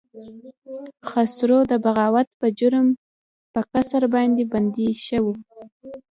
خسرو 1.07 1.59
د 1.71 1.73
بغاوت 1.83 2.27
په 2.39 2.47
جرم 2.59 2.87
په 3.53 3.59
قصر 3.71 4.03
کې 4.35 4.43
بندي 4.53 4.89
شو. 5.05 5.23